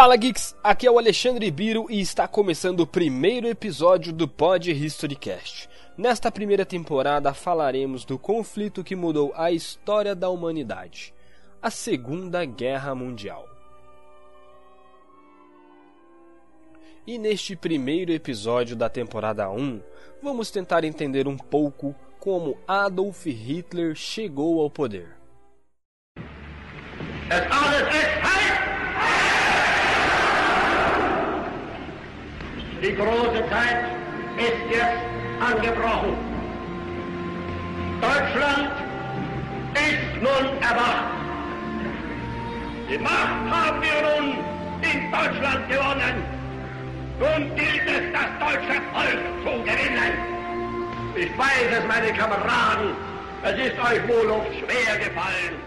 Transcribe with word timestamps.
Fala 0.00 0.14
Geeks, 0.14 0.54
aqui 0.62 0.86
é 0.86 0.90
o 0.92 0.96
Alexandre 0.96 1.50
Biro 1.50 1.88
e 1.90 2.00
está 2.00 2.28
começando 2.28 2.78
o 2.78 2.86
primeiro 2.86 3.48
episódio 3.48 4.12
do 4.12 4.28
Pod 4.28 4.70
Historycast. 4.70 5.68
Nesta 5.96 6.30
primeira 6.30 6.64
temporada 6.64 7.34
falaremos 7.34 8.04
do 8.04 8.16
conflito 8.16 8.84
que 8.84 8.94
mudou 8.94 9.32
a 9.34 9.50
história 9.50 10.14
da 10.14 10.28
humanidade, 10.28 11.12
a 11.60 11.68
Segunda 11.68 12.44
Guerra 12.44 12.94
Mundial. 12.94 13.44
E 17.04 17.18
neste 17.18 17.56
primeiro 17.56 18.12
episódio 18.12 18.76
da 18.76 18.88
temporada 18.88 19.50
1, 19.50 19.82
vamos 20.22 20.52
tentar 20.52 20.84
entender 20.84 21.26
um 21.26 21.36
pouco 21.36 21.92
como 22.20 22.56
Adolf 22.68 23.26
Hitler 23.26 23.96
chegou 23.96 24.60
ao 24.60 24.70
poder. 24.70 25.08
Die 32.82 32.94
große 32.94 33.42
Zeit 33.50 33.86
ist 34.36 34.70
jetzt 34.70 35.02
angebrochen. 35.40 36.16
Deutschland 38.00 38.70
ist 39.74 40.22
nun 40.22 40.62
erwacht. 40.62 41.10
Die 42.88 42.98
Macht 42.98 43.42
haben 43.50 43.82
wir 43.82 43.98
nun 44.06 44.34
in 44.82 45.10
Deutschland 45.10 45.68
gewonnen. 45.68 46.22
Nun 47.18 47.56
gilt 47.56 47.82
es, 47.84 48.12
das 48.12 48.30
deutsche 48.38 48.80
Volk 48.92 49.20
zu 49.42 49.62
gewinnen. 49.64 50.12
Ich 51.16 51.36
weiß 51.36 51.78
es, 51.78 51.84
meine 51.88 52.12
Kameraden, 52.12 52.94
es 53.42 53.58
ist 53.58 53.78
euch 53.80 54.06
wohl 54.06 54.30
oft 54.30 54.54
schwer 54.54 54.98
gefallen, 54.98 55.58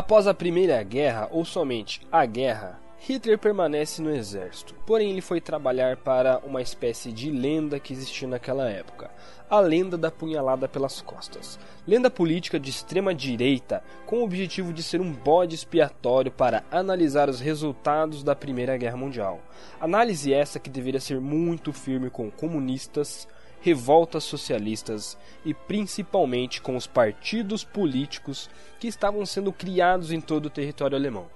Após 0.00 0.26
a 0.26 0.32
Primeira 0.32 0.82
Guerra, 0.82 1.28
ou 1.30 1.44
somente 1.44 2.00
a 2.10 2.24
guerra, 2.24 2.80
Hitler 3.00 3.38
permanece 3.38 4.00
no 4.00 4.08
exército. 4.08 4.74
Porém, 4.86 5.10
ele 5.10 5.20
foi 5.20 5.42
trabalhar 5.42 5.98
para 5.98 6.38
uma 6.38 6.62
espécie 6.62 7.12
de 7.12 7.30
lenda 7.30 7.78
que 7.78 7.92
existia 7.92 8.26
naquela 8.26 8.66
época, 8.66 9.10
a 9.50 9.60
lenda 9.60 9.98
da 9.98 10.10
punhalada 10.10 10.66
pelas 10.66 11.02
costas. 11.02 11.58
Lenda 11.86 12.10
política 12.10 12.58
de 12.58 12.70
extrema 12.70 13.14
direita, 13.14 13.84
com 14.06 14.20
o 14.20 14.24
objetivo 14.24 14.72
de 14.72 14.82
ser 14.82 15.02
um 15.02 15.12
bode 15.12 15.54
expiatório 15.54 16.32
para 16.32 16.64
analisar 16.70 17.28
os 17.28 17.38
resultados 17.38 18.24
da 18.24 18.34
Primeira 18.34 18.78
Guerra 18.78 18.96
Mundial. 18.96 19.38
Análise 19.78 20.32
essa 20.32 20.58
que 20.58 20.70
deveria 20.70 20.98
ser 20.98 21.20
muito 21.20 21.74
firme 21.74 22.08
com 22.08 22.30
comunistas, 22.30 23.28
revoltas 23.60 24.24
socialistas 24.24 25.16
e 25.44 25.52
principalmente 25.52 26.60
com 26.60 26.76
os 26.76 26.86
partidos 26.86 27.62
políticos 27.64 28.48
que 28.78 28.88
estavam 28.88 29.24
sendo 29.26 29.52
criados 29.52 30.10
em 30.12 30.20
todo 30.20 30.46
o 30.46 30.50
território 30.50 30.96
alemão. 30.96 31.26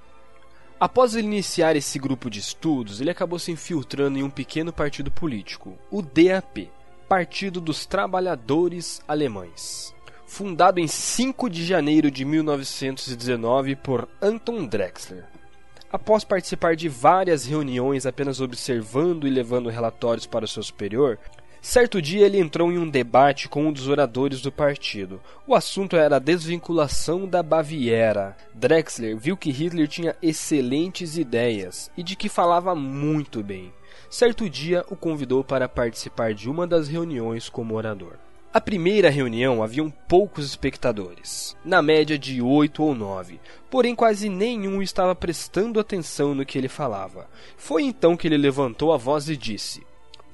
Após 0.78 1.14
iniciar 1.14 1.76
esse 1.76 1.98
grupo 1.98 2.28
de 2.28 2.40
estudos, 2.40 3.00
ele 3.00 3.10
acabou 3.10 3.38
se 3.38 3.52
infiltrando 3.52 4.18
em 4.18 4.22
um 4.22 4.30
pequeno 4.30 4.72
partido 4.72 5.10
político, 5.10 5.78
o 5.90 6.02
DAP, 6.02 6.70
Partido 7.08 7.60
dos 7.60 7.86
Trabalhadores 7.86 9.00
Alemães. 9.06 9.94
Fundado 10.26 10.80
em 10.80 10.88
5 10.88 11.48
de 11.48 11.64
janeiro 11.64 12.10
de 12.10 12.24
1919 12.24 13.76
por 13.76 14.08
Anton 14.20 14.66
Drexler. 14.66 15.24
Após 15.92 16.24
participar 16.24 16.74
de 16.74 16.88
várias 16.88 17.46
reuniões 17.46 18.04
apenas 18.04 18.40
observando 18.40 19.28
e 19.28 19.30
levando 19.30 19.68
relatórios 19.68 20.26
para 20.26 20.44
o 20.44 20.48
seu 20.48 20.62
superior, 20.62 21.20
Certo 21.64 22.02
dia 22.02 22.26
ele 22.26 22.38
entrou 22.38 22.70
em 22.70 22.76
um 22.76 22.86
debate 22.86 23.48
com 23.48 23.68
um 23.68 23.72
dos 23.72 23.88
oradores 23.88 24.42
do 24.42 24.52
partido. 24.52 25.18
O 25.46 25.54
assunto 25.54 25.96
era 25.96 26.16
a 26.16 26.18
desvinculação 26.18 27.26
da 27.26 27.42
Baviera. 27.42 28.36
Drexler 28.52 29.16
viu 29.16 29.34
que 29.34 29.50
Hitler 29.50 29.88
tinha 29.88 30.14
excelentes 30.20 31.16
ideias 31.16 31.90
e 31.96 32.02
de 32.02 32.16
que 32.16 32.28
falava 32.28 32.74
muito 32.74 33.42
bem. 33.42 33.72
Certo 34.10 34.48
dia 34.50 34.84
o 34.90 34.94
convidou 34.94 35.42
para 35.42 35.66
participar 35.66 36.34
de 36.34 36.50
uma 36.50 36.66
das 36.66 36.86
reuniões 36.86 37.48
como 37.48 37.74
orador. 37.74 38.18
A 38.52 38.60
primeira 38.60 39.08
reunião 39.08 39.62
haviam 39.62 39.88
poucos 39.88 40.44
espectadores, 40.44 41.56
na 41.64 41.80
média 41.80 42.18
de 42.18 42.42
oito 42.42 42.82
ou 42.82 42.94
nove, 42.94 43.40
porém 43.70 43.94
quase 43.94 44.28
nenhum 44.28 44.82
estava 44.82 45.14
prestando 45.14 45.80
atenção 45.80 46.34
no 46.34 46.44
que 46.44 46.58
ele 46.58 46.68
falava. 46.68 47.26
Foi 47.56 47.84
então 47.84 48.18
que 48.18 48.28
ele 48.28 48.36
levantou 48.36 48.92
a 48.92 48.98
voz 48.98 49.30
e 49.30 49.36
disse: 49.36 49.82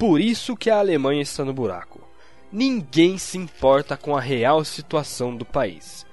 por 0.00 0.18
isso 0.18 0.56
que 0.56 0.70
a 0.70 0.78
Alemanha 0.78 1.20
está 1.20 1.44
no 1.44 1.52
buraco. 1.52 2.00
Ninguém 2.50 3.18
se 3.18 3.36
importa 3.36 3.98
com 3.98 4.16
a 4.16 4.20
real 4.20 4.64
situação 4.64 5.36
do 5.36 5.44
país. 5.44 6.06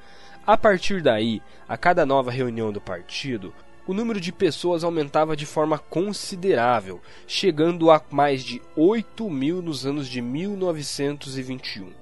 A 0.45 0.57
partir 0.57 1.01
daí, 1.01 1.41
a 1.69 1.77
cada 1.77 2.05
nova 2.05 2.29
reunião 2.29 2.69
do 2.69 2.81
partido, 2.81 3.53
o 3.87 3.93
número 3.93 4.19
de 4.19 4.33
pessoas 4.33 4.83
aumentava 4.83 5.37
de 5.37 5.45
forma 5.45 5.79
considerável, 5.79 6.99
chegando 7.25 7.89
a 7.89 8.03
mais 8.11 8.43
de 8.43 8.61
8 8.75 9.29
mil 9.29 9.61
nos 9.61 9.85
anos 9.85 10.09
de 10.09 10.21
1921. 10.21 11.93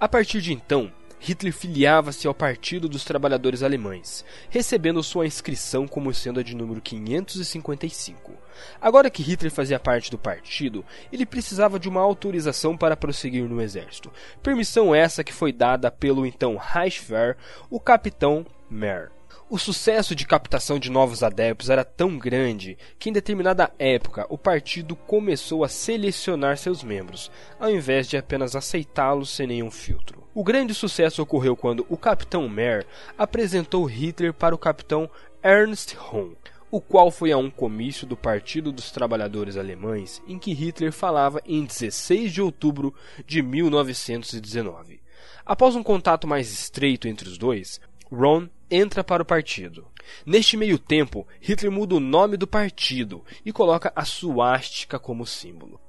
A 0.00 0.08
partir 0.08 0.40
de 0.40 0.54
então, 0.54 0.90
Hitler 1.18 1.52
filiava-se 1.52 2.26
ao 2.26 2.34
Partido 2.34 2.88
dos 2.88 3.04
Trabalhadores 3.04 3.62
Alemães, 3.62 4.24
recebendo 4.50 5.02
sua 5.02 5.26
inscrição 5.26 5.88
como 5.88 6.12
sendo 6.12 6.40
a 6.40 6.42
de 6.42 6.54
número 6.54 6.80
555. 6.80 8.32
Agora 8.80 9.10
que 9.10 9.22
Hitler 9.22 9.50
fazia 9.50 9.80
parte 9.80 10.10
do 10.10 10.18
partido, 10.18 10.84
ele 11.12 11.26
precisava 11.26 11.78
de 11.78 11.88
uma 11.88 12.00
autorização 12.00 12.76
para 12.76 12.96
prosseguir 12.96 13.48
no 13.48 13.60
exército. 13.60 14.12
Permissão 14.42 14.94
essa 14.94 15.24
que 15.24 15.32
foi 15.32 15.52
dada 15.52 15.90
pelo 15.90 16.26
então 16.26 16.56
Reichswehr, 16.56 17.36
o 17.70 17.80
capitão 17.80 18.46
Mehr. 18.68 19.10
O 19.48 19.58
sucesso 19.58 20.12
de 20.12 20.26
captação 20.26 20.76
de 20.76 20.90
novos 20.90 21.22
adeptos 21.22 21.70
era 21.70 21.84
tão 21.84 22.18
grande 22.18 22.76
que, 22.98 23.10
em 23.10 23.12
determinada 23.12 23.72
época, 23.78 24.26
o 24.28 24.36
partido 24.36 24.96
começou 24.96 25.62
a 25.62 25.68
selecionar 25.68 26.58
seus 26.58 26.82
membros, 26.82 27.30
ao 27.58 27.70
invés 27.70 28.08
de 28.08 28.16
apenas 28.16 28.56
aceitá-los 28.56 29.30
sem 29.30 29.46
nenhum 29.46 29.70
filtro. 29.70 30.25
O 30.36 30.44
grande 30.44 30.74
sucesso 30.74 31.22
ocorreu 31.22 31.56
quando 31.56 31.86
o 31.88 31.96
capitão 31.96 32.46
Mehr 32.46 32.84
apresentou 33.16 33.86
Hitler 33.86 34.34
para 34.34 34.54
o 34.54 34.58
capitão 34.58 35.08
Ernst 35.42 35.96
Hohn, 35.96 36.34
o 36.70 36.78
qual 36.78 37.10
foi 37.10 37.32
a 37.32 37.38
um 37.38 37.50
comício 37.50 38.06
do 38.06 38.18
Partido 38.18 38.70
dos 38.70 38.90
Trabalhadores 38.90 39.56
Alemães 39.56 40.22
em 40.28 40.38
que 40.38 40.52
Hitler 40.52 40.92
falava 40.92 41.40
em 41.46 41.64
16 41.64 42.30
de 42.30 42.42
outubro 42.42 42.94
de 43.24 43.40
1919. 43.40 45.00
Após 45.42 45.74
um 45.74 45.82
contato 45.82 46.26
mais 46.26 46.52
estreito 46.52 47.08
entre 47.08 47.26
os 47.26 47.38
dois, 47.38 47.80
Ron 48.12 48.46
entra 48.70 49.02
para 49.02 49.22
o 49.22 49.26
partido. 49.26 49.86
Neste 50.26 50.54
meio 50.54 50.78
tempo, 50.78 51.26
Hitler 51.40 51.72
muda 51.72 51.94
o 51.94 52.00
nome 52.00 52.36
do 52.36 52.46
partido 52.46 53.24
e 53.42 53.50
coloca 53.54 53.90
a 53.96 54.04
suástica 54.04 54.98
como 54.98 55.24
símbolo. 55.24 55.80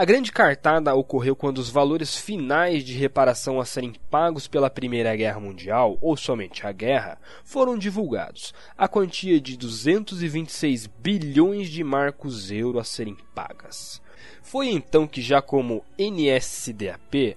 A 0.00 0.04
grande 0.06 0.32
cartada 0.32 0.94
ocorreu 0.94 1.36
quando 1.36 1.58
os 1.58 1.68
valores 1.68 2.16
finais 2.16 2.82
de 2.82 2.94
reparação 2.94 3.60
a 3.60 3.66
serem 3.66 3.92
pagos 4.10 4.48
pela 4.48 4.70
Primeira 4.70 5.14
Guerra 5.14 5.38
Mundial, 5.38 5.98
ou 6.00 6.16
somente 6.16 6.66
a 6.66 6.72
guerra, 6.72 7.18
foram 7.44 7.76
divulgados. 7.76 8.54
A 8.78 8.88
quantia 8.88 9.38
de 9.38 9.58
226 9.58 10.86
bilhões 10.86 11.68
de 11.68 11.84
marcos 11.84 12.50
euro 12.50 12.78
a 12.78 12.82
serem 12.82 13.14
pagas. 13.34 14.00
Foi 14.42 14.70
então 14.70 15.06
que, 15.06 15.20
já 15.20 15.42
como 15.42 15.84
NSDAP, 15.98 17.36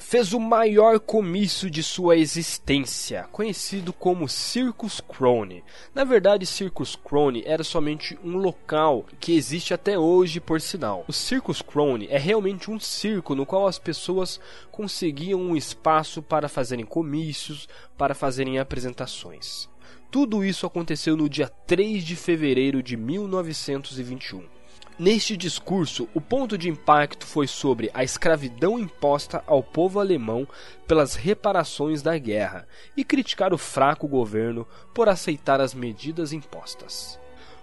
fez 0.00 0.32
o 0.32 0.40
maior 0.40 0.98
comício 0.98 1.70
de 1.70 1.82
sua 1.82 2.16
existência, 2.16 3.28
conhecido 3.30 3.92
como 3.92 4.28
Circus 4.28 5.00
Krone. 5.00 5.62
Na 5.94 6.04
verdade, 6.04 6.46
Circus 6.46 6.96
Krone 6.96 7.42
era 7.46 7.62
somente 7.62 8.18
um 8.24 8.38
local 8.38 9.04
que 9.20 9.36
existe 9.36 9.74
até 9.74 9.98
hoje, 9.98 10.40
por 10.40 10.60
sinal. 10.60 11.04
O 11.06 11.12
Circus 11.12 11.60
Krone 11.60 12.08
é 12.10 12.18
realmente 12.18 12.70
um 12.70 12.80
circo 12.80 13.34
no 13.34 13.44
qual 13.44 13.68
as 13.68 13.78
pessoas 13.78 14.40
conseguiam 14.72 15.38
um 15.38 15.54
espaço 15.54 16.22
para 16.22 16.48
fazerem 16.48 16.86
comícios, 16.86 17.68
para 17.96 18.14
fazerem 18.14 18.58
apresentações. 18.58 19.68
Tudo 20.10 20.42
isso 20.42 20.66
aconteceu 20.66 21.16
no 21.16 21.28
dia 21.28 21.48
3 21.48 22.02
de 22.02 22.16
fevereiro 22.16 22.82
de 22.82 22.96
1921. 22.96 24.59
Neste 25.00 25.34
discurso, 25.34 26.06
o 26.12 26.20
ponto 26.20 26.58
de 26.58 26.68
impacto 26.68 27.26
foi 27.26 27.46
sobre 27.46 27.90
a 27.94 28.04
escravidão 28.04 28.78
imposta 28.78 29.42
ao 29.46 29.62
povo 29.62 29.98
alemão 29.98 30.46
pelas 30.86 31.14
reparações 31.14 32.02
da 32.02 32.18
guerra 32.18 32.68
e 32.94 33.02
criticar 33.02 33.54
o 33.54 33.56
fraco 33.56 34.06
governo 34.06 34.68
por 34.92 35.08
aceitar 35.08 35.58
as 35.58 35.72
medidas 35.72 36.34
impostas. 36.34 37.18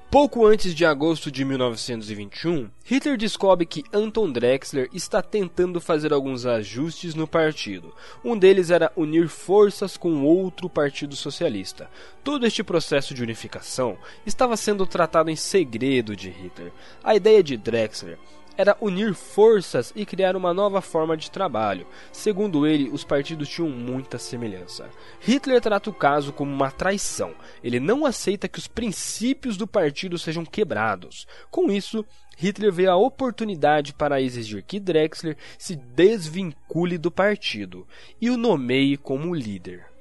Pouco 0.10 0.46
antes 0.46 0.74
de 0.74 0.86
agosto 0.86 1.30
de 1.30 1.44
1921, 1.44 2.72
Hitler 2.90 3.18
descobre 3.18 3.66
que 3.66 3.84
Anton 3.92 4.32
Drexler 4.32 4.88
está 4.94 5.22
tentando 5.22 5.82
fazer 5.82 6.14
alguns 6.14 6.46
ajustes 6.46 7.14
no 7.14 7.28
partido. 7.28 7.94
Um 8.24 8.38
deles 8.38 8.72
era 8.72 8.90
unir 8.96 9.28
forças 9.28 9.98
com 9.98 10.24
outro 10.24 10.70
partido 10.70 11.14
socialista. 11.14 11.90
Todo 12.24 12.48
este 12.48 12.64
processo 12.64 13.14
de 13.14 13.22
unificação 13.22 13.98
estava 14.26 14.56
sendo 14.56 14.88
tratado 14.88 15.30
em 15.30 15.36
segredo 15.36 16.16
de 16.16 16.30
Hitler. 16.30 16.72
A 17.04 17.14
ideia 17.14 17.44
de 17.44 17.58
Drexler 17.58 18.18
era 18.58 18.76
unir 18.82 19.14
forças 19.14 19.94
e 19.96 20.06
criar 20.06 20.36
uma 20.36 20.54
nova 20.54 20.82
forma 20.82 21.16
de 21.16 21.30
trabalho. 21.30 21.86
Segundo 22.12 22.66
ele, 22.66 22.90
os 22.90 23.04
partidos 23.04 23.48
tinham 23.48 23.70
muita 23.70 24.18
semelhança. 24.18 24.90
Hitler 25.20 25.62
trata 25.62 25.90
o 25.90 25.94
caso 25.94 26.34
como 26.34 26.52
uma 26.52 26.72
traição. 26.72 27.34
Ele 27.64 27.80
não 27.80 28.06
aceita 28.06 28.48
que 28.48 28.60
os 28.60 28.68
princípios 28.68 29.56
do 29.56 29.68
partido 29.68 30.18
sejam 30.18 30.44
quebrados. 30.44 31.28
Com 31.52 31.72
isso, 31.72 32.04
Hitler 32.38 32.72
vê 32.72 32.88
a 32.88 32.96
oportunidade 32.96 33.94
para 33.94 34.22
exigir 34.22 34.64
que 34.64 34.80
Drexler 34.80 35.38
se 35.58 35.76
desvincule 35.76 36.98
do 36.98 37.12
partido 37.12 37.88
e 38.22 38.30
o 38.30 38.38
nomeie 38.38 38.98
como 38.98 39.34
líder. 39.34 39.97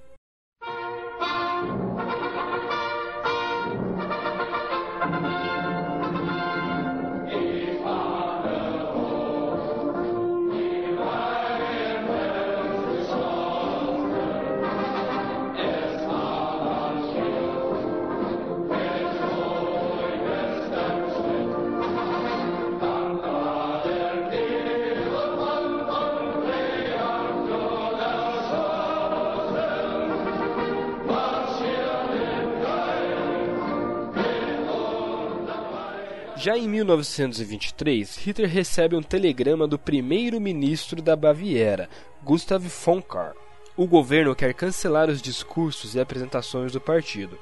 Já 36.46 36.56
em 36.56 36.68
1923, 36.68 38.18
Hitler 38.18 38.48
recebe 38.48 38.94
um 38.94 39.02
telegrama 39.02 39.66
do 39.66 39.76
primeiro-ministro 39.76 41.02
da 41.02 41.16
Baviera, 41.16 41.88
Gustav 42.22 42.64
von 42.64 43.02
Kahr. 43.02 43.34
O 43.76 43.84
governo 43.84 44.32
quer 44.32 44.54
cancelar 44.54 45.10
os 45.10 45.20
discursos 45.20 45.96
e 45.96 46.00
apresentações 46.00 46.70
do 46.70 46.80
partido. 46.80 47.36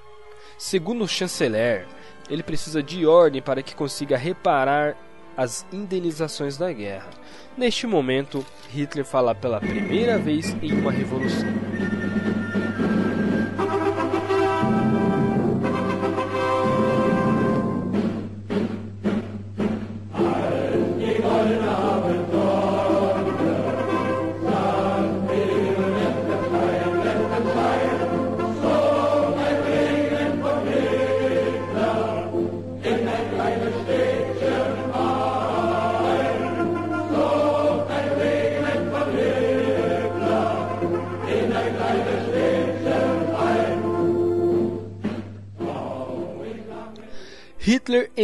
Segundo 0.56 1.04
o 1.04 1.06
chanceler, 1.06 1.86
ele 2.30 2.42
precisa 2.42 2.82
de 2.82 3.04
ordem 3.04 3.42
para 3.42 3.62
que 3.62 3.74
consiga 3.74 4.16
reparar 4.16 4.96
as 5.36 5.66
indenizações 5.70 6.56
da 6.56 6.72
guerra. 6.72 7.10
Neste 7.58 7.86
momento, 7.86 8.42
Hitler 8.70 9.04
fala 9.04 9.34
pela 9.34 9.60
primeira 9.60 10.16
vez 10.16 10.56
em 10.62 10.72
uma 10.72 10.90
revolução. 10.90 11.52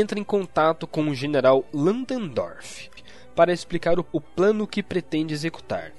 Entra 0.00 0.18
em 0.18 0.24
contato 0.24 0.86
com 0.86 1.08
o 1.08 1.14
general 1.14 1.64
Landendorff 1.72 2.90
para 3.36 3.52
explicar 3.52 3.98
o, 3.98 4.20
plano 4.20 4.66
que 4.66 4.82
pretende 4.82 5.34
executar. 5.34 5.92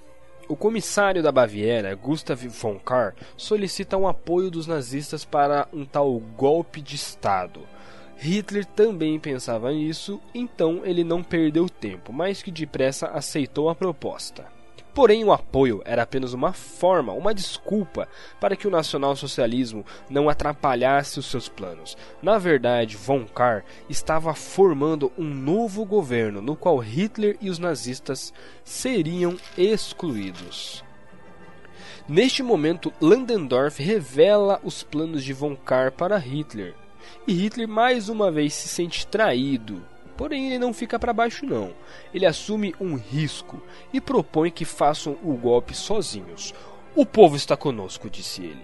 O 0.48 0.56
comissário 0.56 1.24
da 1.24 1.32
Baviera, 1.32 1.96
Gustav 1.96 2.44
von 2.48 2.78
Kahr, 2.78 3.16
solicita 3.38 3.96
um 3.98 4.08
apoio 4.08 4.52
dos 4.52 4.68
nazistas 4.68 5.24
para 5.24 5.68
um 5.72 5.86
tal 5.86 6.20
golpe 6.20 6.82
de 6.82 6.96
Estado. 6.96 7.62
Hitler 8.18 8.66
também 8.66 9.20
pensava 9.20 9.72
nisso, 9.72 10.20
então 10.36 10.82
ele 10.84 11.04
não 11.04 11.24
perdeu 11.24 11.70
tempo, 11.70 12.12
mais 12.12 12.44
que 12.44 12.52
depressa 12.52 13.08
aceitou 13.08 13.70
a 13.70 13.76
proposta. 13.76 14.46
Porém, 14.94 15.24
o 15.24 15.32
apoio 15.32 15.82
era 15.86 16.04
apenas 16.04 16.34
uma 16.34 16.52
forma, 16.52 17.14
uma 17.14 17.34
desculpa 17.34 18.10
para 18.42 18.58
que 18.58 18.68
o 18.68 18.72
nacionalsocialismo 18.72 19.86
não 20.10 20.28
atrapalhasse 20.28 21.18
os 21.18 21.28
seus 21.28 21.48
planos. 21.48 21.98
Na 22.22 22.38
verdade, 22.38 22.98
von 22.98 23.26
Kahr 23.26 23.64
estava 23.90 24.34
formando 24.34 25.12
um 25.18 25.24
novo 25.24 25.86
governo 25.86 26.42
no 26.42 26.58
qual 26.58 26.78
Hitler 26.78 27.38
e 27.40 27.50
os 27.50 27.58
nazistas 27.58 28.34
seriam 28.66 29.38
excluídos. 29.58 30.84
Neste 32.08 32.44
momento, 32.44 32.92
Landendorff 33.00 33.82
revela 33.82 34.60
os 34.64 34.84
planos 34.84 35.24
de 35.24 35.32
von 35.32 35.56
Kahr 35.56 35.92
para 35.92 36.18
Hitler, 36.18 36.76
e 37.26 37.34
Hitler 37.34 37.68
mais 37.68 38.10
uma 38.10 38.30
vez 38.30 38.54
se 38.54 38.68
sente 38.68 39.08
traído 39.08 39.82
Porém, 40.22 40.46
ele 40.46 40.60
não 40.60 40.72
fica 40.72 41.00
para 41.00 41.12
baixo 41.12 41.48
não. 41.48 41.74
Ele 42.14 42.28
assume 42.28 42.76
um 42.80 42.96
risco 42.96 43.60
e 43.92 44.00
propõe 44.00 44.52
que 44.52 44.64
façam 44.64 45.18
o 45.24 45.34
golpe 45.34 45.74
sozinhos. 45.74 46.54
O 46.96 47.08
povo 47.08 47.36
está 47.36 47.58
conosco, 47.58 48.08
disse 48.08 48.44
ele. 48.44 48.64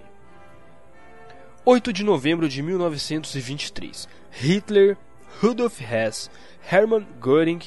8 1.65 1.91
de 1.91 2.03
novembro 2.03 2.47
de 2.47 2.61
1923. 2.61 4.07
Hitler, 4.29 4.95
Rudolf 5.41 5.81
Hess, 5.81 6.29
Hermann 6.71 7.07
Göring 7.19 7.61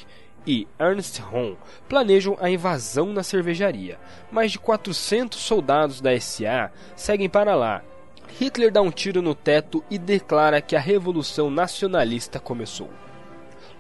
e 0.47 0.69
Ernst 0.79 1.19
Röhm 1.19 1.57
planejam 1.89 2.39
a 2.41 2.49
invasão 2.49 3.07
na 3.07 3.25
cervejaria. 3.25 3.99
Mais 4.31 4.53
de 4.53 4.61
400 4.61 5.37
soldados 5.37 6.01
da 6.01 6.17
SA 6.21 6.71
seguem 6.95 7.29
para 7.29 7.57
lá. 7.57 7.83
Hitler 8.39 8.71
dá 8.71 8.81
um 8.81 8.93
tiro 8.93 9.21
no 9.21 9.35
teto 9.35 9.83
e 9.91 9.99
declara 9.99 10.63
que 10.63 10.77
a 10.77 10.81
revolução 10.81 11.51
nacionalista 11.51 12.39
começou. 12.39 12.89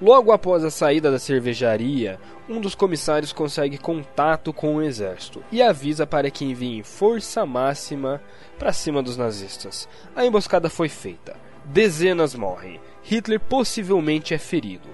Logo 0.00 0.32
após 0.32 0.64
a 0.64 0.70
saída 0.70 1.10
da 1.10 1.18
cervejaria, 1.18 2.18
um 2.48 2.58
dos 2.58 2.74
comissários 2.74 3.34
consegue 3.34 3.76
contato 3.76 4.50
com 4.50 4.76
o 4.76 4.82
exército 4.82 5.44
e 5.52 5.60
avisa 5.60 6.06
para 6.06 6.30
que 6.30 6.42
enviem 6.42 6.82
força 6.82 7.44
máxima 7.44 8.18
para 8.58 8.72
cima 8.72 9.02
dos 9.02 9.18
nazistas. 9.18 9.86
A 10.16 10.24
emboscada 10.24 10.70
foi 10.70 10.88
feita. 10.88 11.36
Dezenas 11.66 12.34
morrem. 12.34 12.80
Hitler 13.02 13.38
possivelmente 13.38 14.32
é 14.32 14.38
ferido. 14.38 14.88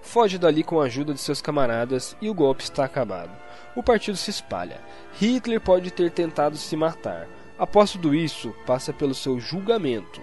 Foge 0.00 0.38
dali 0.38 0.62
com 0.62 0.80
a 0.80 0.84
ajuda 0.84 1.12
de 1.12 1.20
seus 1.20 1.40
camaradas 1.40 2.16
e 2.20 2.30
o 2.30 2.34
golpe 2.34 2.62
está 2.62 2.84
acabado. 2.84 3.32
O 3.74 3.82
partido 3.82 4.16
se 4.16 4.30
espalha. 4.30 4.80
Hitler 5.14 5.60
pode 5.60 5.90
ter 5.90 6.12
tentado 6.12 6.56
se 6.56 6.76
matar. 6.76 7.26
Após 7.58 7.90
tudo 7.90 8.14
isso, 8.14 8.54
passa 8.64 8.92
pelo 8.92 9.14
seu 9.14 9.40
julgamento, 9.40 10.20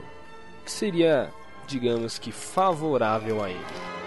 que 0.63 0.71
seria, 0.71 1.29
digamos 1.67 2.17
que, 2.17 2.31
favorável 2.31 3.43
a 3.43 3.50
ele. 3.50 4.00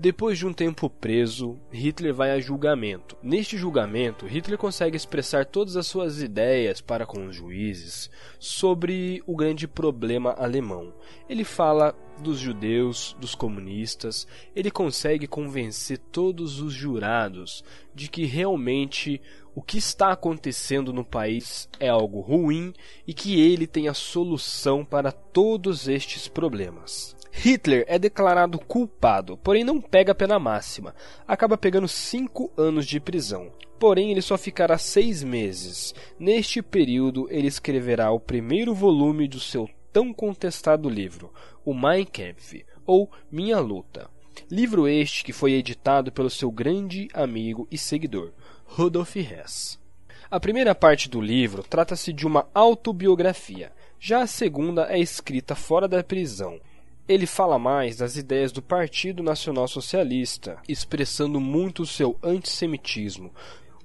Depois 0.00 0.38
de 0.38 0.46
um 0.46 0.52
tempo 0.52 0.88
preso, 0.88 1.58
Hitler 1.72 2.14
vai 2.14 2.30
a 2.30 2.38
julgamento. 2.38 3.16
Neste 3.20 3.58
julgamento, 3.58 4.26
Hitler 4.26 4.56
consegue 4.56 4.96
expressar 4.96 5.44
todas 5.44 5.76
as 5.76 5.88
suas 5.88 6.22
ideias 6.22 6.80
para 6.80 7.04
com 7.04 7.26
os 7.26 7.34
juízes 7.34 8.08
sobre 8.38 9.20
o 9.26 9.34
grande 9.34 9.66
problema 9.66 10.36
alemão. 10.38 10.94
Ele 11.28 11.42
fala 11.42 11.98
dos 12.22 12.38
judeus, 12.38 13.16
dos 13.18 13.34
comunistas, 13.34 14.24
ele 14.54 14.70
consegue 14.70 15.26
convencer 15.26 15.98
todos 15.98 16.60
os 16.60 16.72
jurados 16.72 17.64
de 17.92 18.08
que 18.08 18.24
realmente 18.24 19.20
o 19.52 19.60
que 19.60 19.78
está 19.78 20.12
acontecendo 20.12 20.92
no 20.92 21.04
país 21.04 21.68
é 21.80 21.88
algo 21.88 22.20
ruim 22.20 22.72
e 23.04 23.12
que 23.12 23.40
ele 23.40 23.66
tem 23.66 23.88
a 23.88 23.94
solução 23.94 24.84
para 24.84 25.10
todos 25.10 25.88
estes 25.88 26.28
problemas. 26.28 27.17
Hitler 27.40 27.84
é 27.86 28.00
declarado 28.00 28.58
culpado, 28.58 29.36
porém 29.36 29.62
não 29.62 29.80
pega 29.80 30.10
a 30.10 30.14
pena 30.14 30.40
máxima. 30.40 30.92
Acaba 31.26 31.56
pegando 31.56 31.86
cinco 31.86 32.52
anos 32.56 32.84
de 32.84 32.98
prisão. 32.98 33.52
Porém, 33.78 34.10
ele 34.10 34.20
só 34.20 34.36
ficará 34.36 34.76
seis 34.76 35.22
meses. 35.22 35.94
Neste 36.18 36.60
período, 36.60 37.28
ele 37.30 37.46
escreverá 37.46 38.10
o 38.10 38.18
primeiro 38.18 38.74
volume 38.74 39.28
do 39.28 39.38
seu 39.38 39.70
tão 39.92 40.12
contestado 40.12 40.90
livro, 40.90 41.32
o 41.64 41.72
Mein 41.72 42.04
Kampf, 42.04 42.66
ou 42.84 43.08
Minha 43.30 43.60
Luta. 43.60 44.10
Livro 44.50 44.88
este 44.88 45.22
que 45.22 45.32
foi 45.32 45.52
editado 45.52 46.10
pelo 46.10 46.30
seu 46.30 46.50
grande 46.50 47.08
amigo 47.14 47.68
e 47.70 47.78
seguidor, 47.78 48.32
Rudolf 48.64 49.14
Hess. 49.14 49.78
A 50.28 50.40
primeira 50.40 50.74
parte 50.74 51.08
do 51.08 51.20
livro 51.20 51.62
trata-se 51.62 52.12
de 52.12 52.26
uma 52.26 52.48
autobiografia, 52.52 53.70
já 54.00 54.22
a 54.22 54.26
segunda 54.26 54.92
é 54.92 54.98
escrita 54.98 55.54
fora 55.54 55.86
da 55.86 56.02
prisão 56.02 56.60
ele 57.08 57.26
fala 57.26 57.58
mais 57.58 57.96
das 57.96 58.16
ideias 58.16 58.52
do 58.52 58.60
Partido 58.60 59.22
Nacional 59.22 59.66
Socialista, 59.66 60.58
expressando 60.68 61.40
muito 61.40 61.82
o 61.82 61.86
seu 61.86 62.18
antissemitismo, 62.22 63.32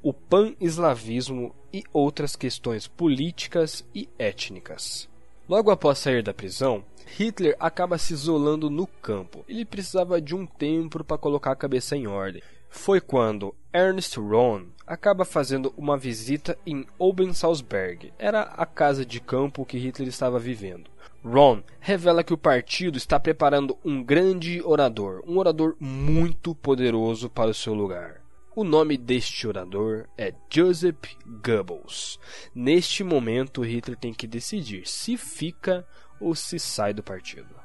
o 0.01 0.11
pan-eslavismo 0.11 1.55
e 1.71 1.83
outras 1.93 2.35
questões 2.35 2.85
políticas 2.85 3.85
e 3.95 4.09
étnicas. 4.19 5.07
Logo 5.47 5.71
após 5.71 5.99
sair 5.99 6.21
da 6.21 6.33
prisão, 6.33 6.83
Hitler 7.17 7.55
acaba 7.59 7.97
se 7.97 8.13
isolando 8.13 8.69
no 8.69 8.85
campo. 8.85 9.45
Ele 9.47 9.63
precisava 9.63 10.21
de 10.21 10.35
um 10.35 10.45
tempo 10.45 11.03
para 11.03 11.17
colocar 11.17 11.51
a 11.51 11.55
cabeça 11.55 11.95
em 11.95 12.07
ordem. 12.07 12.41
Foi 12.69 12.99
quando 12.99 13.55
Ernst 13.71 14.17
Röhm 14.17 14.67
acaba 14.85 15.23
fazendo 15.23 15.73
uma 15.77 15.97
visita 15.97 16.57
em 16.65 16.85
Obensalzberg. 16.97 18.11
Era 18.17 18.41
a 18.41 18.65
casa 18.65 19.05
de 19.05 19.21
campo 19.21 19.65
que 19.65 19.77
Hitler 19.77 20.09
estava 20.09 20.39
vivendo. 20.39 20.92
Ron 21.23 21.63
revela 21.79 22.23
que 22.23 22.33
o 22.33 22.37
partido 22.37 22.97
está 22.97 23.19
preparando 23.19 23.77
um 23.83 24.03
grande 24.03 24.61
orador, 24.61 25.23
um 25.25 25.37
orador 25.37 25.75
muito 25.79 26.53
poderoso 26.53 27.29
para 27.29 27.51
o 27.51 27.53
seu 27.53 27.73
lugar. 27.73 28.21
O 28.55 28.63
nome 28.63 28.97
deste 28.97 29.47
orador 29.47 30.05
é 30.17 30.33
Joseph 30.49 31.15
Goebbels. 31.25 32.19
Neste 32.53 33.03
momento, 33.03 33.61
Hitler 33.61 33.97
tem 33.97 34.13
que 34.13 34.27
decidir 34.27 34.87
se 34.87 35.17
fica 35.17 35.87
ou 36.19 36.35
se 36.35 36.59
sai 36.59 36.93
do 36.93 37.01
partido. 37.01 37.55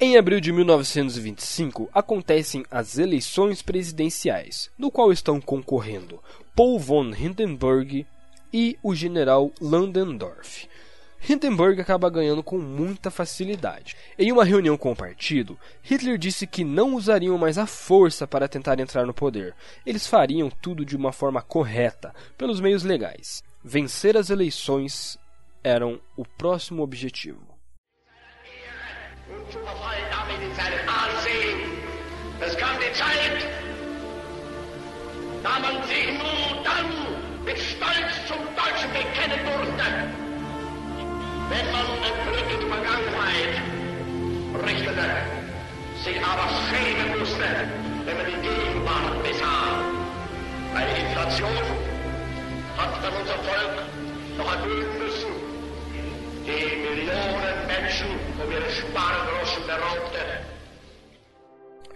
Em 0.00 0.16
abril 0.16 0.38
de 0.38 0.52
1925 0.52 1.90
acontecem 1.92 2.64
as 2.70 2.98
eleições 2.98 3.62
presidenciais, 3.62 4.70
no 4.78 4.92
qual 4.92 5.10
estão 5.10 5.40
concorrendo 5.40 6.22
Paul 6.54 6.78
von 6.78 7.12
Hindenburg 7.12 8.06
e 8.52 8.78
o 8.80 8.94
general 8.94 9.50
Landendorff. 9.60 10.68
Hindenburg 11.26 11.80
acaba 11.80 12.10
ganhando 12.10 12.42
com 12.42 12.58
muita 12.58 13.10
facilidade. 13.10 13.96
Em 14.18 14.30
uma 14.30 14.44
reunião 14.44 14.76
com 14.76 14.92
o 14.92 14.96
partido, 14.96 15.58
Hitler 15.82 16.18
disse 16.18 16.46
que 16.46 16.64
não 16.64 16.94
usariam 16.94 17.36
mais 17.38 17.58
a 17.58 17.66
força 17.66 18.26
para 18.26 18.48
tentar 18.48 18.78
entrar 18.80 19.06
no 19.06 19.14
poder. 19.14 19.54
Eles 19.84 20.06
fariam 20.06 20.50
tudo 20.50 20.84
de 20.84 20.96
uma 20.96 21.12
forma 21.12 21.42
correta, 21.42 22.14
pelos 22.36 22.60
meios 22.60 22.82
legais. 22.82 23.42
Vencer 23.64 24.16
as 24.16 24.30
eleições 24.30 25.18
eram 25.62 26.00
o 26.16 26.24
próximo 26.24 26.82
objetivo. 26.82 27.46
dann 36.64 37.44
mit 37.44 37.58
Stolz 37.58 38.26
zum 38.26 38.38
Deutschen 38.56 38.90
bekennen 38.92 40.17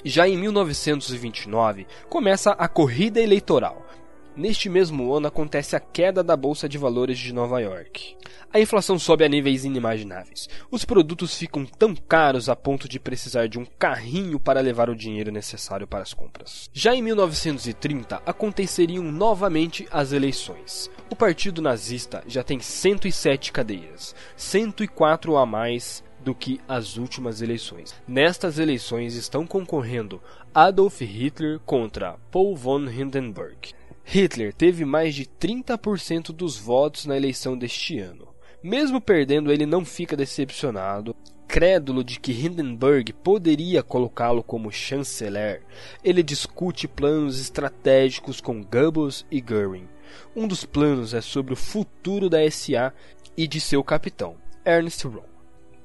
Já 0.04 0.26
em 0.26 0.36
1929, 0.36 1.86
começa 2.08 2.50
a 2.52 2.66
corrida 2.66 3.20
eleitoral. 3.20 3.86
Neste 4.34 4.70
mesmo 4.70 5.12
ano 5.12 5.26
acontece 5.26 5.76
a 5.76 5.80
queda 5.80 6.22
da 6.22 6.34
Bolsa 6.34 6.66
de 6.66 6.78
Valores 6.78 7.18
de 7.18 7.34
Nova 7.34 7.60
York. 7.60 8.16
A 8.50 8.58
inflação 8.58 8.98
sobe 8.98 9.24
a 9.24 9.28
níveis 9.28 9.66
inimagináveis. 9.66 10.48
Os 10.70 10.86
produtos 10.86 11.36
ficam 11.36 11.66
tão 11.66 11.94
caros 11.94 12.48
a 12.48 12.56
ponto 12.56 12.88
de 12.88 12.98
precisar 12.98 13.46
de 13.46 13.58
um 13.58 13.66
carrinho 13.78 14.40
para 14.40 14.62
levar 14.62 14.88
o 14.88 14.96
dinheiro 14.96 15.30
necessário 15.30 15.86
para 15.86 16.02
as 16.02 16.14
compras. 16.14 16.70
Já 16.72 16.94
em 16.94 17.02
1930 17.02 18.22
aconteceriam 18.24 19.04
novamente 19.04 19.86
as 19.90 20.12
eleições. 20.12 20.90
O 21.10 21.16
Partido 21.16 21.60
Nazista 21.60 22.24
já 22.26 22.42
tem 22.42 22.58
107 22.58 23.52
cadeiras, 23.52 24.14
104 24.34 25.36
a 25.36 25.44
mais 25.44 26.02
do 26.24 26.34
que 26.34 26.58
as 26.66 26.96
últimas 26.96 27.42
eleições. 27.42 27.94
Nestas 28.08 28.58
eleições 28.58 29.14
estão 29.14 29.46
concorrendo 29.46 30.22
Adolf 30.54 31.02
Hitler 31.02 31.58
contra 31.60 32.16
Paul 32.30 32.56
von 32.56 32.88
Hindenburg. 32.88 33.74
Hitler 34.04 34.52
teve 34.52 34.84
mais 34.84 35.14
de 35.14 35.24
30% 35.24 36.32
dos 36.32 36.58
votos 36.58 37.06
na 37.06 37.16
eleição 37.16 37.56
deste 37.56 37.98
ano. 37.98 38.28
Mesmo 38.62 39.00
perdendo, 39.00 39.52
ele 39.52 39.66
não 39.66 39.84
fica 39.84 40.16
decepcionado. 40.16 41.16
Crédulo 41.48 42.02
de 42.02 42.18
que 42.18 42.32
Hindenburg 42.32 43.12
poderia 43.12 43.82
colocá-lo 43.82 44.42
como 44.42 44.72
chanceler, 44.72 45.62
ele 46.02 46.22
discute 46.22 46.88
planos 46.88 47.38
estratégicos 47.38 48.40
com 48.40 48.62
Goebbels 48.62 49.26
e 49.30 49.38
Göring. 49.38 49.88
Um 50.34 50.48
dos 50.48 50.64
planos 50.64 51.12
é 51.12 51.20
sobre 51.20 51.52
o 51.52 51.56
futuro 51.56 52.30
da 52.30 52.38
SA 52.50 52.94
e 53.36 53.46
de 53.46 53.60
seu 53.60 53.84
capitão, 53.84 54.36
Ernst 54.64 55.04
Röhm. 55.04 55.31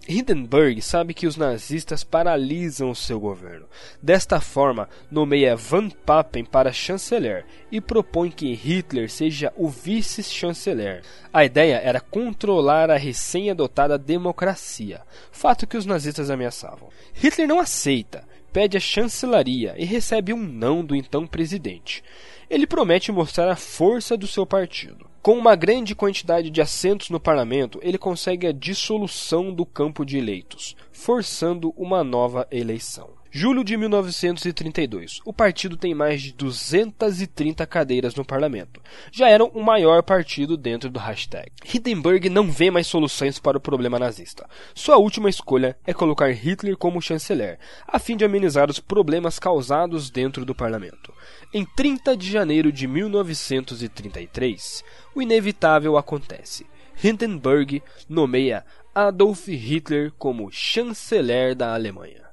Hindenburg 0.08 0.82
sabe 0.82 1.14
que 1.14 1.28
os 1.28 1.36
nazistas 1.36 2.04
paralisam 2.04 2.90
o 2.90 2.96
seu 2.96 3.20
governo. 3.20 3.66
Desta 4.02 4.40
forma, 4.40 4.88
nomeia 5.12 5.56
Van 5.56 5.90
Papen 5.90 6.46
para 6.46 6.72
chanceler 6.72 7.46
e 7.70 7.82
propõe 7.82 8.32
que 8.32 8.54
Hitler 8.54 9.10
seja 9.10 9.52
o 9.58 9.68
vice-chanceler. 9.68 11.02
A 11.34 11.44
ideia 11.44 11.76
era 11.76 12.00
controlar 12.00 12.90
a 12.90 12.96
recém-adotada 12.98 13.98
democracia, 13.98 15.02
fato 15.32 15.68
que 15.68 15.78
os 15.78 15.86
nazistas 15.86 16.30
ameaçavam. 16.30 16.90
Hitler 17.14 17.48
não 17.48 17.60
aceita, 17.60 18.24
pede 18.54 18.78
a 18.78 18.80
chancelaria 18.80 19.76
e 19.78 19.84
recebe 19.86 20.34
um 20.34 20.42
não 20.42 20.86
do 20.86 20.96
então 20.96 21.28
presidente. 21.28 22.04
Ele 22.50 22.66
promete 22.66 23.12
mostrar 23.12 23.50
a 23.52 23.56
força 23.56 24.16
do 24.16 24.26
seu 24.26 24.46
partido. 24.46 25.07
Com 25.28 25.38
uma 25.38 25.58
grande 25.58 25.94
quantidade 25.94 26.50
de 26.50 26.62
assentos 26.62 27.10
no 27.10 27.20
parlamento, 27.20 27.82
ele 27.84 27.98
consegue 27.98 28.48
a 28.48 28.54
dissolução 28.54 29.54
do 29.54 29.66
campo 29.66 30.06
de 30.06 30.18
eleitos, 30.18 30.74
forçando 30.90 31.74
uma 31.76 32.02
nova 32.02 32.48
eleição. 32.50 33.17
Julho 33.40 33.64
de 33.64 33.78
1932. 33.78 35.22
O 35.24 35.32
partido 35.32 35.78
tem 35.78 35.94
mais 35.94 36.24
de 36.24 36.34
230 36.34 37.68
cadeiras 37.68 38.16
no 38.16 38.26
parlamento. 38.26 38.82
Já 39.12 39.30
eram 39.30 39.52
o 39.54 39.62
maior 39.64 40.02
partido 40.02 40.58
dentro 40.58 40.90
do 40.90 40.98
hashtag. 40.98 41.52
Hindenburg 41.72 42.32
não 42.32 42.52
vê 42.52 42.72
mais 42.72 42.88
soluções 42.88 43.38
para 43.38 43.56
o 43.56 43.62
problema 43.62 44.00
nazista. 44.00 44.50
Sua 44.74 44.98
última 44.98 45.30
escolha 45.30 45.78
é 45.86 45.94
colocar 45.94 46.32
Hitler 46.32 46.76
como 46.76 47.00
chanceler, 47.00 47.60
a 47.88 48.00
fim 48.00 48.18
de 48.18 48.26
amenizar 48.26 48.72
os 48.72 48.80
problemas 48.80 49.38
causados 49.38 50.10
dentro 50.10 50.44
do 50.44 50.56
parlamento. 50.56 51.14
Em 51.54 51.64
30 51.64 52.18
de 52.18 52.32
janeiro 52.32 52.72
de 52.72 52.88
1933, 52.88 54.84
o 55.14 55.22
inevitável 55.22 55.96
acontece. 55.96 56.66
Hindenburg 57.04 57.84
nomeia 58.10 58.66
Adolf 58.96 59.48
Hitler 59.48 60.12
como 60.18 60.52
chanceler 60.52 61.54
da 61.54 61.76
Alemanha. 61.76 62.27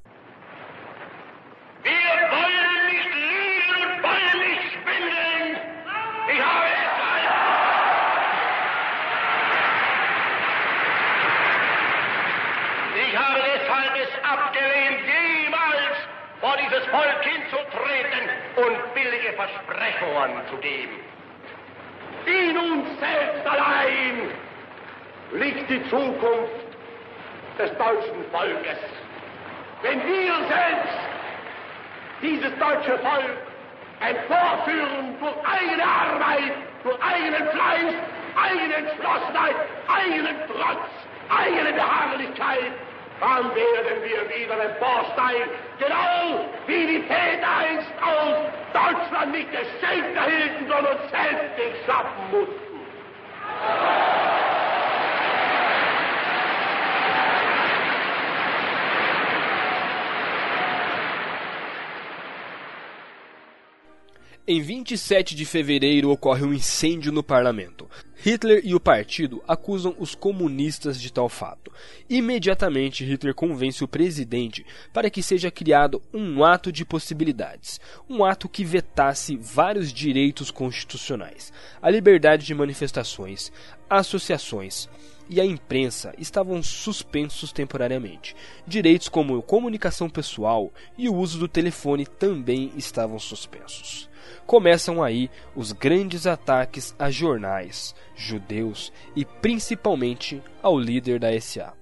Wir 1.84 1.92
wollen 1.92 2.86
nicht 2.88 3.10
lügen 3.12 3.74
und 3.82 4.02
wollen 4.02 4.38
nicht 4.48 4.72
spindeln. 4.72 5.60
Ich 6.32 6.40
habe 6.40 6.64
es 6.64 6.94
Ich 13.06 13.18
habe 13.18 13.40
deshalb 13.54 13.94
es 13.96 14.24
abgelehnt, 14.24 15.00
jemals 15.04 15.96
vor 16.40 16.56
dieses 16.56 16.84
Volk 16.86 17.22
hinzutreten 17.22 18.30
und 18.56 18.94
billige 18.94 19.34
Versprechungen 19.34 20.48
zu 20.48 20.56
geben. 20.56 21.00
In 22.24 22.56
uns 22.56 22.98
selbst 22.98 23.46
allein 23.46 24.30
liegt 25.32 25.68
die 25.68 25.82
Zukunft 25.90 26.64
des 27.58 27.70
deutschen 27.76 28.24
Volkes. 28.32 28.78
Wenn 29.82 30.00
wir 30.06 30.34
selbst 30.48 31.13
dieses 32.22 32.50
deutsche 32.58 32.98
Volk 32.98 33.36
emporführen 34.00 35.16
durch 35.20 35.36
eigene 35.44 35.84
Arbeit, 35.84 36.52
durch 36.82 36.98
eigenen 37.02 37.48
Fleiß, 37.50 37.94
eigene 38.36 38.74
Entschlossenheit, 38.74 39.56
eigenen 39.88 40.36
Trotz, 40.48 40.90
eigene 41.30 41.72
Beharrlichkeit, 41.72 42.72
dann 43.20 43.54
werden 43.54 44.02
wir 44.02 44.28
wieder 44.28 44.64
emporsteigen, 44.64 45.48
genau 45.78 46.44
wie 46.66 46.86
die 46.86 47.02
Väter 47.02 47.48
einst 47.58 47.92
aus 48.02 48.36
Deutschland 48.72 49.32
nicht 49.32 49.50
Geschenk 49.50 50.16
erhielten, 50.16 50.66
sondern 50.68 50.98
selbst 51.10 51.56
sich 51.56 51.86
schaffen 51.86 52.24
mussten. 52.30 52.74
Em 64.46 64.60
27 64.60 65.34
de 65.34 65.46
fevereiro 65.46 66.10
ocorre 66.10 66.44
um 66.44 66.52
incêndio 66.52 67.10
no 67.10 67.22
parlamento. 67.22 67.88
Hitler 68.14 68.60
e 68.62 68.74
o 68.74 68.80
partido 68.80 69.42
acusam 69.48 69.96
os 69.98 70.14
comunistas 70.14 71.00
de 71.00 71.10
tal 71.10 71.30
fato. 71.30 71.72
Imediatamente, 72.10 73.06
Hitler 73.06 73.34
convence 73.34 73.82
o 73.82 73.88
presidente 73.88 74.66
para 74.92 75.08
que 75.08 75.22
seja 75.22 75.50
criado 75.50 76.02
um 76.12 76.44
ato 76.44 76.70
de 76.70 76.84
possibilidades, 76.84 77.80
um 78.06 78.22
ato 78.22 78.46
que 78.46 78.66
vetasse 78.66 79.34
vários 79.34 79.90
direitos 79.90 80.50
constitucionais. 80.50 81.50
A 81.80 81.88
liberdade 81.88 82.44
de 82.44 82.54
manifestações, 82.54 83.50
associações, 83.88 84.90
e 85.28 85.40
a 85.40 85.44
imprensa 85.44 86.14
estavam 86.18 86.62
suspensos 86.62 87.52
temporariamente. 87.52 88.36
Direitos 88.66 89.08
como 89.08 89.42
comunicação 89.42 90.08
pessoal 90.08 90.72
e 90.96 91.08
o 91.08 91.14
uso 91.14 91.38
do 91.38 91.48
telefone 91.48 92.06
também 92.06 92.72
estavam 92.76 93.18
suspensos. 93.18 94.08
Começam 94.46 95.02
aí 95.02 95.30
os 95.54 95.72
grandes 95.72 96.26
ataques 96.26 96.94
a 96.98 97.10
jornais, 97.10 97.94
judeus 98.14 98.92
e 99.16 99.24
principalmente 99.24 100.42
ao 100.62 100.78
líder 100.78 101.18
da 101.18 101.38
SA. 101.40 101.72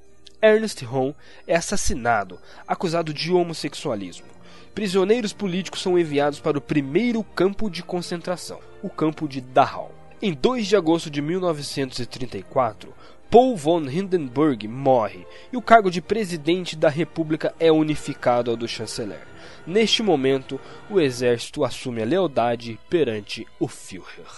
Ernest 0.41 0.85
Ron 0.85 1.15
é 1.47 1.55
assassinado, 1.55 2.39
acusado 2.67 3.15
de 3.15 3.33
homossexualismo. 3.33 4.27
Prisioneiros 4.75 5.33
políticos 5.33 5.83
são 5.83 5.99
enviados 5.99 6.41
para 6.41 6.59
o 6.59 6.61
primeiro 6.61 7.23
campo 7.23 7.71
de 7.71 7.83
concentração, 7.83 8.59
o 8.83 8.89
campo 8.89 9.29
de 9.29 9.41
Dachau. 9.41 9.93
Em 10.21 10.33
2 10.33 10.67
de 10.67 10.77
agosto 10.77 11.11
de 11.11 11.21
1934, 11.21 12.95
Paul 13.33 13.57
von 13.57 13.89
Hindenburg 13.89 14.69
morre 14.69 15.27
e 15.51 15.57
o 15.57 15.63
cargo 15.63 15.91
de 15.91 16.03
presidente 16.03 16.77
da 16.77 16.91
República 16.91 17.55
é 17.59 17.73
unificado 17.73 18.51
ao 18.51 18.59
do 18.59 18.69
chanceler. 18.69 19.27
Neste 19.67 20.03
momento, 20.03 20.61
o 20.91 21.01
exército 21.01 21.65
assume 21.65 22.03
a 22.03 22.05
lealdade 22.05 22.79
perante 22.91 23.47
o 23.59 23.67
Führer. 23.67 24.29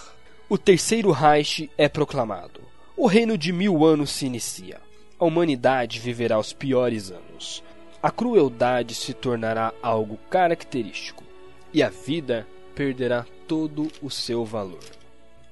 O 0.47 0.57
terceiro 0.57 1.11
Reich 1.11 1.69
é 1.77 1.89
proclamado. 1.89 2.61
O 2.95 3.05
reino 3.05 3.37
de 3.37 3.51
mil 3.51 3.83
anos 3.83 4.11
se 4.11 4.27
inicia. 4.27 4.79
A 5.19 5.25
humanidade 5.25 5.99
viverá 5.99 6.39
os 6.39 6.53
piores 6.53 7.11
anos. 7.11 7.61
A 8.01 8.09
crueldade 8.09 8.95
se 8.95 9.13
tornará 9.13 9.73
algo 9.83 10.17
característico 10.29 11.25
e 11.73 11.83
a 11.83 11.89
vida 11.89 12.47
perderá 12.73 13.25
todo 13.45 13.91
o 14.01 14.09
seu 14.09 14.45
valor. 14.45 14.79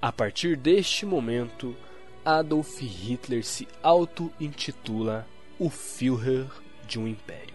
A 0.01 0.13
partir 0.13 0.55
deste 0.55 1.05
momento, 1.05 1.75
Adolf 2.25 2.79
Hitler 2.79 3.43
se 3.43 3.67
auto-intitula 3.81 5.27
o 5.59 5.69
Führer 5.69 6.47
de 6.87 6.97
um 6.97 7.07
império. 7.07 7.52